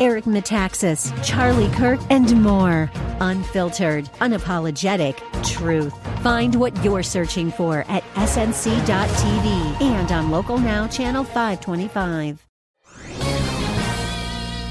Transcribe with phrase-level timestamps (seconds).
[0.00, 2.90] Eric Metaxas, Charlie Kirk, and more.
[3.20, 5.94] Unfiltered, unapologetic truth.
[6.22, 12.44] Find what you're searching for at snc.tv and on Local Now, Channel 525.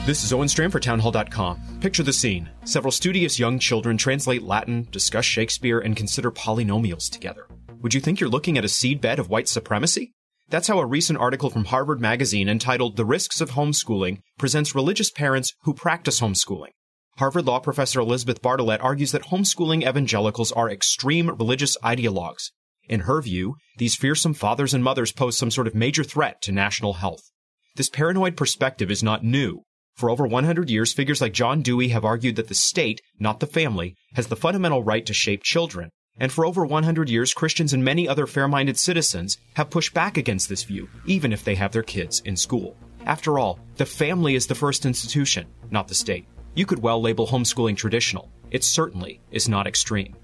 [0.06, 1.80] This is Owen Strachan for townhall.com.
[1.80, 2.50] Picture the scene.
[2.66, 7.48] Several studious young children translate Latin, discuss Shakespeare, and consider polynomials together.
[7.82, 10.12] Would you think you're looking at a seedbed of white supremacy?
[10.54, 15.10] That's how a recent article from Harvard Magazine entitled The Risks of Homeschooling presents religious
[15.10, 16.70] parents who practice homeschooling.
[17.18, 22.52] Harvard law professor Elizabeth Bartholet argues that homeschooling evangelicals are extreme religious ideologues.
[22.88, 26.52] In her view, these fearsome fathers and mothers pose some sort of major threat to
[26.52, 27.32] national health.
[27.76, 29.64] This paranoid perspective is not new.
[29.96, 33.48] For over 100 years, figures like John Dewey have argued that the state, not the
[33.48, 35.90] family, has the fundamental right to shape children.
[36.20, 40.18] And for over 100 years, Christians and many other fair minded citizens have pushed back
[40.18, 42.76] against this view, even if they have their kids in school.
[43.06, 46.26] After all, the family is the first institution, not the state.
[46.56, 48.30] You could well label homeschooling traditional.
[48.52, 50.16] It certainly is not extreme.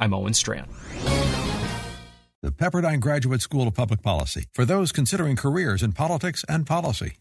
[0.00, 0.68] I'm Owen Strachan.
[2.42, 7.18] The Pepperdine Graduate School of Public Policy for those considering careers in politics and policy.